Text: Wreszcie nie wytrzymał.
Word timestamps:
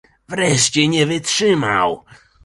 Wreszcie 0.31 0.87
nie 0.87 1.05
wytrzymał. 1.05 2.05